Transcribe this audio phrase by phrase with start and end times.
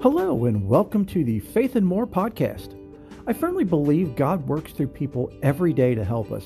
[0.00, 2.78] Hello, and welcome to the Faith and More podcast.
[3.26, 6.44] I firmly believe God works through people every day to help us.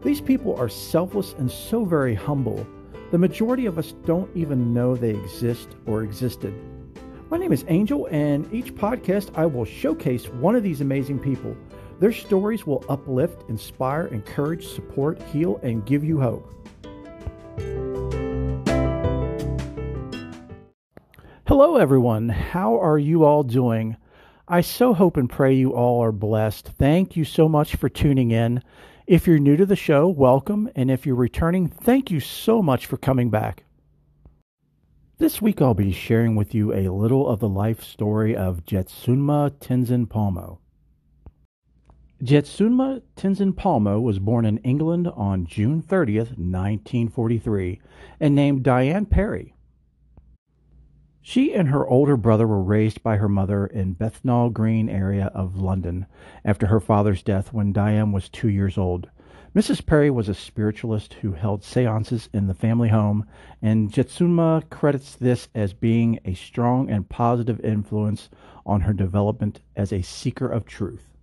[0.00, 2.66] These people are selfless and so very humble.
[3.10, 6.54] The majority of us don't even know they exist or existed.
[7.28, 11.54] My name is Angel, and each podcast I will showcase one of these amazing people.
[12.00, 16.50] Their stories will uplift, inspire, encourage, support, heal, and give you hope.
[21.56, 22.30] Hello, everyone.
[22.30, 23.96] How are you all doing?
[24.48, 26.66] I so hope and pray you all are blessed.
[26.66, 28.60] Thank you so much for tuning in.
[29.06, 30.68] If you're new to the show, welcome.
[30.74, 33.62] And if you're returning, thank you so much for coming back.
[35.18, 39.52] This week, I'll be sharing with you a little of the life story of Jetsunma
[39.60, 40.58] Tenzin Palmo.
[42.20, 47.80] Jetsunma Tenzin Palmo was born in England on June 30th, 1943,
[48.18, 49.53] and named Diane Perry.
[51.26, 55.56] She and her older brother were raised by her mother in Bethnal Green area of
[55.56, 56.04] London
[56.44, 59.08] after her father's death when Diane was two years old.
[59.56, 59.86] Mrs.
[59.86, 63.24] Perry was a spiritualist who held seances in the family home,
[63.62, 68.28] and Jetsunma credits this as being a strong and positive influence
[68.66, 71.14] on her development as a seeker of truth.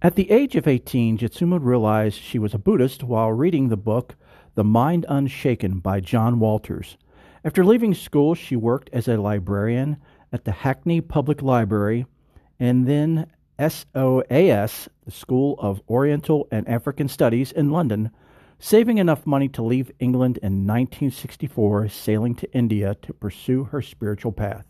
[0.00, 4.14] At the age of 18, Jetsunma realized she was a Buddhist while reading the book
[4.54, 6.96] The Mind Unshaken by John Walters.
[7.46, 9.98] After leaving school, she worked as a librarian
[10.32, 12.04] at the Hackney Public Library
[12.58, 18.10] and then SOAS, the School of Oriental and African Studies in London,
[18.58, 24.32] saving enough money to leave England in 1964, sailing to India to pursue her spiritual
[24.32, 24.66] path.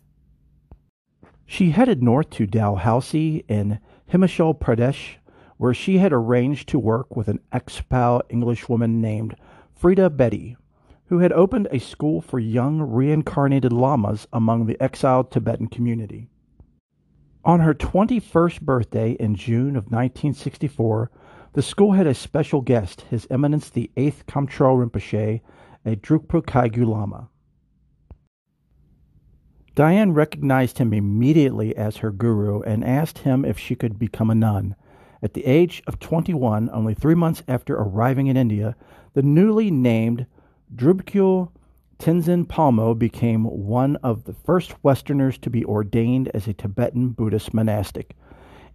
[1.47, 3.79] She headed north to Dalhousie in
[4.13, 5.15] Himachal Pradesh,
[5.57, 9.35] where she had arranged to work with an expat Englishwoman named
[9.73, 10.57] Frida Bedi
[11.07, 16.29] who had opened a school for young reincarnated lamas among the exiled Tibetan community.
[17.45, 21.09] On her 21st birthday in June of 1964,
[21.53, 25.41] the school had a special guest, His Eminence the 8th Kamtrul Rinpoche,
[25.85, 27.29] a Drukpa Kagyu Lama.
[29.75, 34.35] Diane recognized him immediately as her guru and asked him if she could become a
[34.35, 34.75] nun.
[35.21, 38.75] At the age of 21, only three months after arriving in India,
[39.13, 40.25] the newly named
[40.75, 41.51] Drubkul
[41.97, 47.53] Tenzin Palmo became one of the first Westerners to be ordained as a Tibetan Buddhist
[47.53, 48.15] monastic.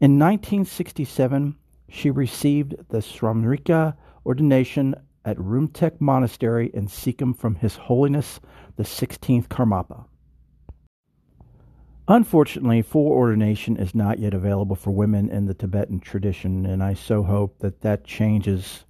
[0.01, 1.57] In 1967,
[1.89, 3.95] she received the Sramanerika
[4.27, 4.95] ordination
[5.25, 8.41] at Rumtek Monastery in Sikkim from His Holiness
[8.77, 10.07] the 16th Karmapa.
[12.09, 16.95] Unfortunately, full ordination is not yet available for women in the Tibetan tradition, and I
[16.95, 18.85] so hope that that changes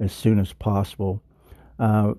[0.00, 1.22] as soon as possible.
[1.78, 2.14] Uh,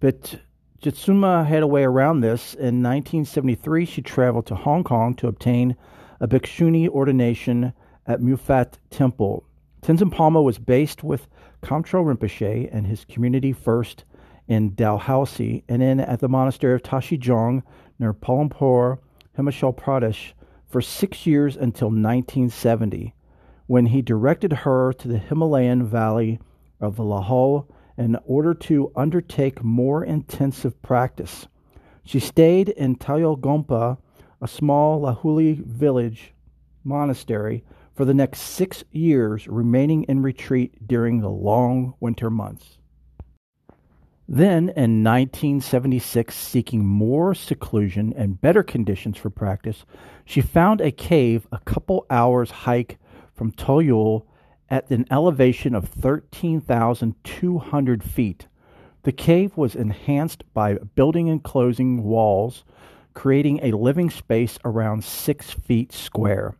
[0.00, 0.40] but
[0.82, 2.54] Jetsunma had a way around this.
[2.54, 5.76] In 1973, she traveled to Hong Kong to obtain
[6.20, 7.74] a bhikshuni ordination
[8.06, 9.44] at Miu Fat Temple.
[9.82, 11.28] Tenzin Palmo was based with
[11.62, 14.04] Kamtrul Rinpoche and his community first
[14.48, 17.62] in Dalhousie and then at the monastery of Tashijong
[17.98, 18.98] near Palampur,
[19.38, 20.32] Himachal Pradesh,
[20.66, 23.14] for six years until 1970,
[23.66, 26.40] when he directed her to the Himalayan valley
[26.80, 27.04] of the
[28.00, 31.46] in order to undertake more intensive practice.
[32.02, 33.98] She stayed in Tayul Gompa,
[34.40, 36.32] a small Lahuli village
[36.82, 37.62] monastery,
[37.92, 42.78] for the next six years, remaining in retreat during the long winter months.
[44.26, 49.84] Then, in 1976, seeking more seclusion and better conditions for practice,
[50.24, 52.98] she found a cave a couple hours' hike
[53.34, 54.24] from Tayul
[54.70, 58.46] at an elevation of 13,200 feet.
[59.02, 62.64] The cave was enhanced by building enclosing walls,
[63.14, 66.54] creating a living space around six feet square.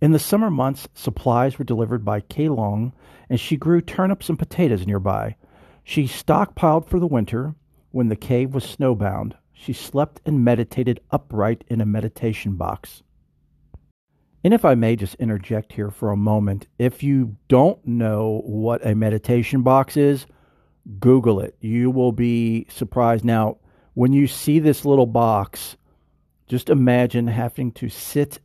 [0.00, 2.92] In the summer months, supplies were delivered by Keylong,
[3.28, 5.36] and she grew turnips and potatoes nearby.
[5.82, 7.54] She stockpiled for the winter.
[7.90, 13.02] When the cave was snowbound, she slept and meditated upright in a meditation box.
[14.44, 18.86] And if I may just interject here for a moment, if you don't know what
[18.86, 20.26] a meditation box is,
[21.00, 21.56] Google it.
[21.60, 23.24] You will be surprised.
[23.24, 23.56] Now,
[23.94, 25.78] when you see this little box,
[26.46, 28.38] just imagine having to sit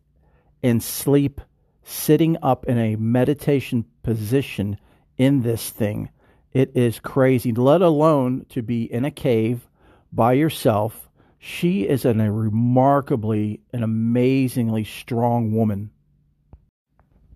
[0.64, 1.42] and sleep
[1.84, 4.78] sitting up in a meditation position
[5.18, 6.10] in this thing.
[6.54, 9.68] It is crazy, let alone to be in a cave
[10.14, 11.09] by yourself
[11.40, 15.90] she is an, a remarkably and amazingly strong woman.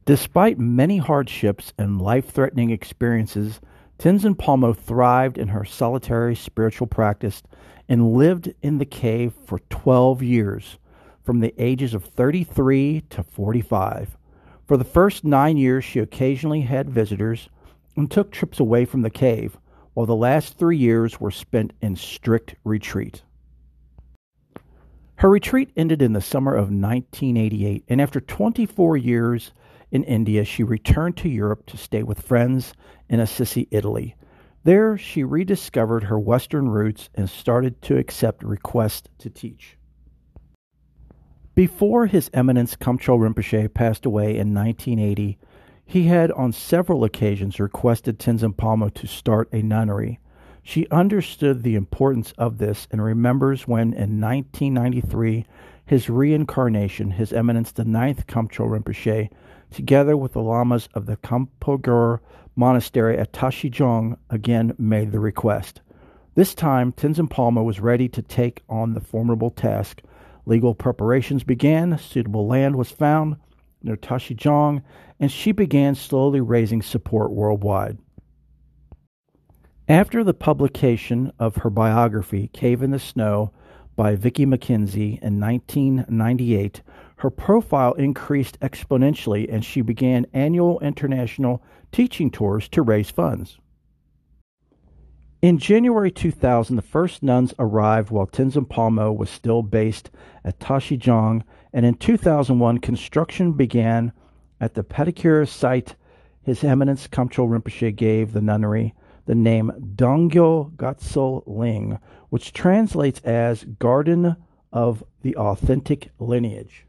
[0.05, 3.61] Despite many hardships and life threatening experiences,
[3.97, 7.41] Tenzin Palmo thrived in her solitary spiritual practice
[7.87, 10.77] and lived in the cave for 12 years.
[11.23, 14.17] from the ages of 33 to 45.
[14.67, 17.47] For the first nine years, she occasionally had visitors
[17.95, 19.57] and took trips away from the cave,
[19.93, 23.23] while the last three years were spent in strict retreat.
[25.15, 29.51] Her retreat ended in the summer of 1988, and after 24 years
[29.91, 32.73] in India, she returned to Europe to stay with friends
[33.09, 34.15] in Assisi, Italy.
[34.63, 39.77] There, she rediscovered her Western roots and started to accept requests to teach.
[41.53, 45.37] Before His Eminence Kamtrul Rinpoche passed away in 1980,
[45.85, 50.19] he had on several occasions requested Tenzin Palmo to start a nunnery.
[50.63, 55.45] She understood the importance of this and remembers when in 1993
[55.85, 59.29] his reincarnation, His Eminence the Ninth Kamtrul Rinpoche,
[59.69, 62.19] together with the lamas of the Khampagar
[62.55, 65.81] monastery at Tashijong, again made the request.
[66.35, 70.01] This time, Tenzin Palmo was ready to take on the formidable task.
[70.45, 73.35] Legal preparations began, suitable land was found
[73.83, 74.81] near Tashijong,
[75.19, 77.97] and she began slowly raising support worldwide.
[79.89, 83.51] After the publication of her biography, Cave in the Snow,
[83.97, 86.81] by Vicki McKenzie in 1998,
[87.17, 93.57] her profile increased exponentially and she began annual international teaching tours to raise funds.
[95.41, 100.09] In January 2000, the first nuns arrived while Tenzin Palmo was still based
[100.45, 101.43] at Tashijong,
[101.73, 104.13] and in 2001, construction began
[104.61, 105.97] at the pedicure site
[106.41, 108.93] His Eminence Kamtrul Rinpoche gave the nunnery
[109.25, 111.99] the name Dongyu Gatsal Ling,
[112.29, 114.35] which translates as Garden
[114.71, 116.85] of the Authentic Lineage.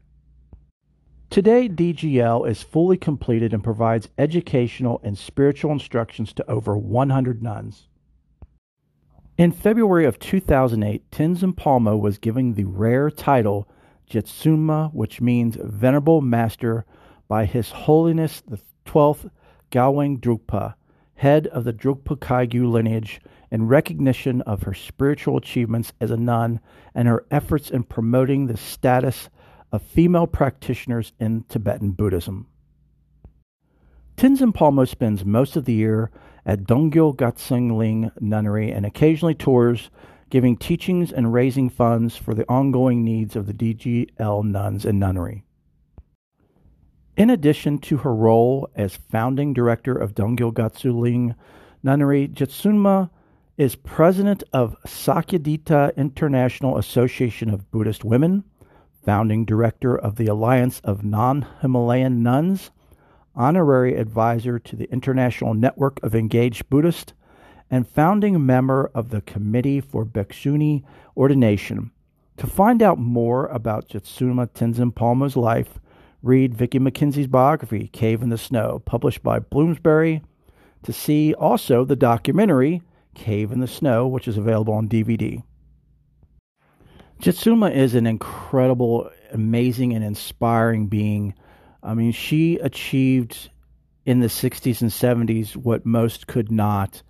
[1.29, 7.87] Today, DGL is fully completed and provides educational and spiritual instructions to over 100 nuns.
[9.37, 13.67] In February of 2008, Tenzin Palmo was given the rare title
[14.09, 16.85] Jetsunma, which means Venerable Master,
[17.27, 19.29] by His Holiness the 12th
[19.71, 20.75] Gyalwang Drukpa,
[21.15, 23.19] head of the Drukpa Kagyu lineage,
[23.51, 26.59] in recognition of her spiritual achievements as a nun
[26.93, 29.29] and her efforts in promoting the status
[29.71, 32.47] of female practitioners in Tibetan Buddhism.
[34.17, 36.09] Tenzin Palmo spends most of the year
[36.45, 39.89] at Dongyu Gatsal Ling Nunnery and occasionally tours
[40.29, 45.43] giving teachings and raising funds for the ongoing needs of the DGL nuns and nunnery.
[47.17, 51.33] In addition to her role as founding director of Dongyu Gatsal Ling
[51.81, 53.09] Nunnery, Jetsunma
[53.57, 58.43] is president of Sakyadhita International Association of Buddhist Women,
[59.05, 62.71] founding director of the Alliance of Non Himalayan Nuns,
[63.33, 67.13] honorary advisor to the International Network of Engaged Buddhists,
[67.71, 70.83] and founding member of the Committee for Bhikshuni
[71.15, 71.91] Ordination.
[72.37, 75.79] To find out more about Jetsunma Tenzin Palmo's life,
[76.25, 80.23] Read Vicki McKenzie's biography, Cave in the Snow, published by Bloomsbury.
[80.81, 82.81] To see also the documentary,
[83.13, 85.43] Cave in the Snow, which is available on DVD.
[87.21, 91.35] Jetsunma is an incredible, amazing, and inspiring being.
[91.83, 93.51] I mean, she achieved
[94.03, 97.03] in the 60s and 70s what most could not.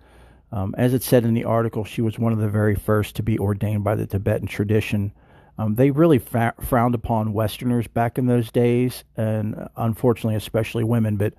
[0.52, 3.22] Um, as it said in the article, she was one of the very first to
[3.22, 5.14] be ordained by the Tibetan tradition.
[5.58, 11.16] Um, they really fa- frowned upon Westerners back in those days, and unfortunately, especially women.
[11.16, 11.34] But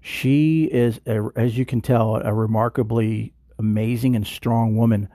[0.00, 5.08] she is, a, as you can tell, a remarkably amazing and strong woman.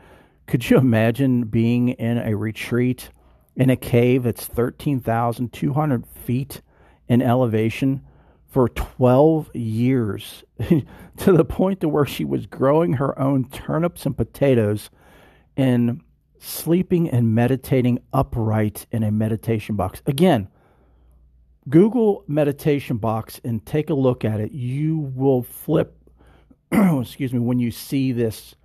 [0.48, 3.10] Could you imagine being in a retreat
[3.56, 6.62] in a cave that's 13,200 feet
[7.08, 8.02] in elevation
[8.48, 10.44] for 12 years
[11.18, 14.90] to the point to where she was growing her own turnips and potatoes
[15.56, 16.02] in
[16.40, 20.02] sleeping and meditating upright in a meditation box.
[20.06, 20.48] Again,
[21.70, 24.52] Google meditation box and take a look at it.
[24.52, 25.98] You will flip,
[26.72, 28.56] excuse me, when you see this.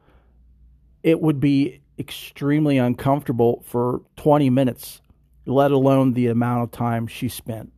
[1.03, 5.01] It would be extremely uncomfortable for 20 minutes,
[5.47, 7.73] let alone the amount of time she spent.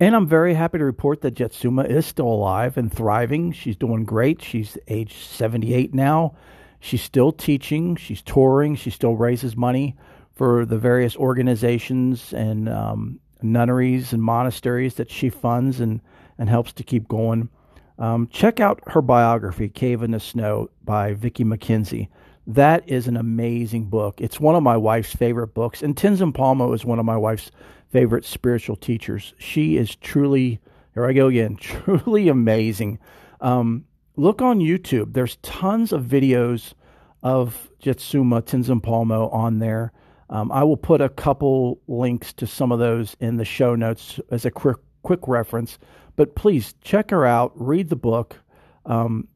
[0.00, 3.52] And I'm very happy to report that Jetsunma is still alive and thriving.
[3.52, 4.42] She's doing great.
[4.42, 6.34] She's age 78 now.
[6.84, 9.96] She's still teaching, she's touring, she still raises money
[10.34, 16.00] for the various organizations and um, nunneries and monasteries that she funds and,
[16.38, 17.50] and helps to keep going.
[18.00, 22.08] Um, check out her biography, Cave in the Snow, by Vicki McKenzie.
[22.48, 24.20] That is an amazing book.
[24.20, 27.52] It's one of my wife's favorite books, and Tenzin Palmo is one of my wife's
[27.90, 29.34] favorite spiritual teachers.
[29.38, 30.58] She is truly,
[30.94, 32.98] here I go again, truly amazing.
[33.40, 33.84] Um,
[34.16, 35.14] look on YouTube.
[35.14, 36.74] There's tons of videos
[37.22, 39.92] of Jetsunma Tenzin Palmo on there.
[40.30, 44.18] Um, I will put a couple links to some of those in the show notes
[44.30, 45.78] as a quick quick reference.
[46.16, 47.52] But please check her out.
[47.54, 48.38] Read the book.
[48.86, 49.28] Um,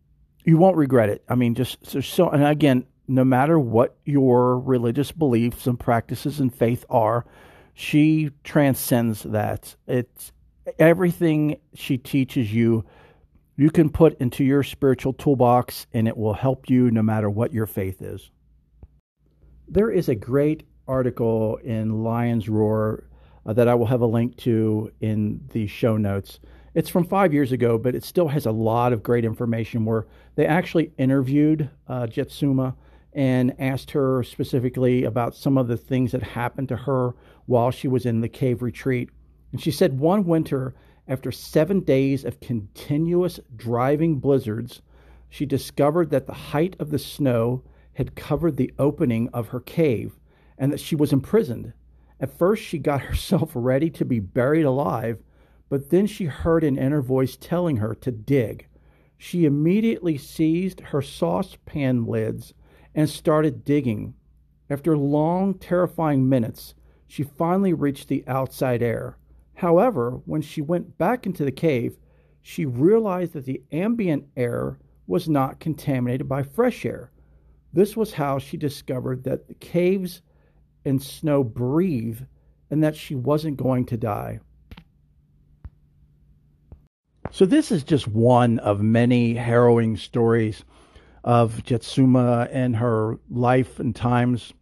[0.44, 1.22] you won't regret it.
[1.28, 2.30] I mean, just so, so.
[2.30, 7.24] And again, no matter what your religious beliefs and practices and faith are,
[7.74, 9.76] she transcends that.
[9.86, 10.32] It's
[10.78, 12.84] everything she teaches you.
[13.58, 17.54] You can put into your spiritual toolbox, and it will help you no matter what
[17.54, 18.30] your faith is.
[19.66, 23.04] There is a great article in Lion's Roar
[23.46, 26.38] uh, that I will have a link to in the show notes.
[26.74, 30.06] It's from five years ago, but it still has a lot of great information where
[30.34, 32.76] they actually interviewed uh, Jetsunma
[33.14, 37.14] and asked her specifically about some of the things that happened to her
[37.46, 39.08] while she was in the cave retreat.
[39.52, 40.74] And she said one winter,
[41.08, 44.82] after seven days of continuous driving blizzards,
[45.28, 47.62] she discovered that the height of the snow
[47.94, 50.18] had covered the opening of her cave
[50.58, 51.72] and that she was imprisoned.
[52.20, 55.22] At first, she got herself ready to be buried alive,
[55.68, 58.66] but then she heard an inner voice telling her to dig.
[59.18, 62.52] She immediately seized her saucepan lids
[62.94, 64.14] and started digging.
[64.68, 66.74] After long, terrifying minutes,
[67.06, 69.16] she finally reached the outside air.
[69.56, 71.96] However, when she went back into the cave,
[72.42, 77.10] she realized that the ambient air was not contaminated by fresh air.
[77.72, 80.20] This was how she discovered that the caves
[80.84, 82.20] and Snow breathe
[82.70, 84.40] and that she wasn't going to die.
[87.30, 90.64] So, this is just one of many harrowing stories
[91.24, 94.52] of Jetsunma and her life and times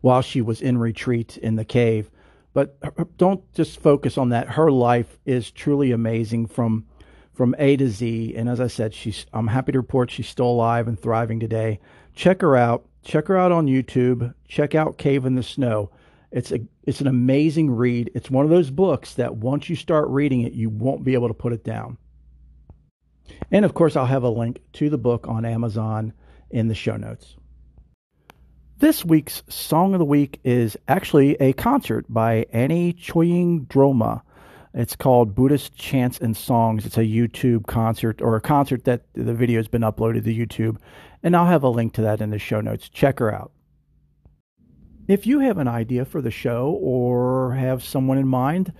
[0.00, 2.10] while she was in retreat in the cave.
[2.56, 4.48] But don't just focus on that.
[4.48, 6.86] Her life is truly amazing from
[7.34, 8.32] from A to Z.
[8.34, 11.80] And as I said, she's I'm happy to report she's still alive and thriving today.
[12.14, 12.86] Check her out.
[13.02, 14.32] Check her out on YouTube.
[14.48, 15.90] Check out Cave in the Snow.
[16.30, 18.10] It's a it's an amazing read.
[18.14, 21.28] It's one of those books that once you start reading it, you won't be able
[21.28, 21.98] to put it down.
[23.50, 26.14] And of course, I'll have a link to the book on Amazon
[26.48, 27.36] in the show notes.
[28.78, 34.20] This week's Song of the Week is actually a concert by Ani Choying Drolma.
[34.74, 36.84] It's called Buddhist Chants and Songs.
[36.84, 40.76] It's a YouTube concert or a concert that the video has been uploaded to YouTube
[41.22, 42.90] and I'll have a link to that in the show notes.
[42.90, 43.50] Check her out.
[45.08, 48.74] If you have an idea for the show or have someone in mind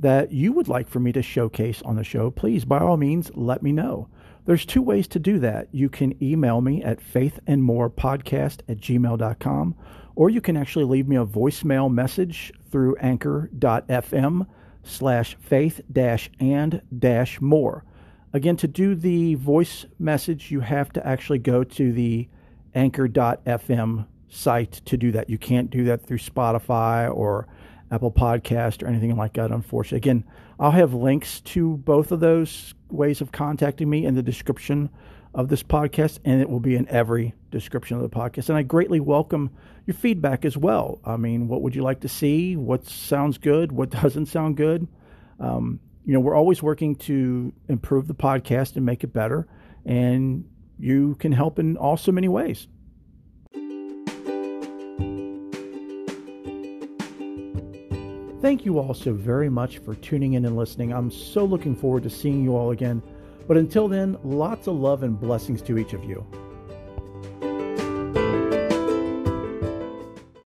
[0.00, 3.30] that you would like for me to showcase on the show, please, by all means,
[3.34, 4.08] let me know.
[4.44, 5.68] There's two ways to do that.
[5.72, 9.74] You can email me at faithandmorepodcast at gmail.com,
[10.16, 14.46] or you can actually leave me a voicemail message through anchor.fm
[14.82, 17.84] slash faith dash and dash more.
[18.32, 22.28] Again, to do the voice message, you have to actually go to the
[22.74, 25.30] anchor.fm site to do that.
[25.30, 27.46] You can't do that through Spotify or
[27.92, 29.98] Apple Podcast or anything like that, unfortunately.
[29.98, 30.24] Again,
[30.58, 34.88] I'll have links to both of those ways of contacting me in the description
[35.34, 38.48] of this podcast, and it will be in every description of the podcast.
[38.48, 39.50] And I greatly welcome
[39.86, 41.00] your feedback as well.
[41.04, 42.56] I mean, what would you like to see?
[42.56, 43.72] What sounds good?
[43.72, 44.88] What doesn't sound good?
[45.38, 49.46] Um, you know, we're always working to improve the podcast and make it better.
[49.84, 50.44] And
[50.78, 52.68] you can help in all so many ways.
[58.42, 60.92] Thank you all so very much for tuning in and listening.
[60.92, 63.00] I'm so looking forward to seeing you all again.
[63.46, 66.26] But until then, lots of love and blessings to each of you.